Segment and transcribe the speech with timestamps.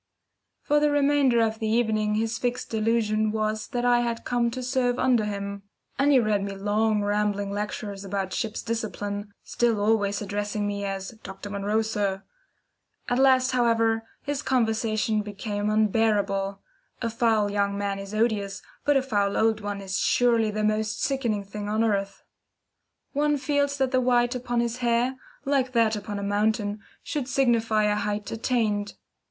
[0.63, 4.63] For the remainder of the evening his fixed delusion was that I had come to
[4.63, 5.61] serve under him;
[5.99, 11.09] and he read me long rambling lectures about ship's discipline, still always addressing me as
[11.21, 11.51] "Dr.
[11.51, 12.23] Munro, sir."
[13.09, 16.63] At last, however, his conversation became unbearable
[16.99, 21.03] a foul young man is odious, but a foul old one is surely the most
[21.03, 22.23] sickening thing on earth.
[23.13, 25.15] One feels that the white upon the hair,
[25.45, 28.95] like that upon the mountain, should signify a height attained.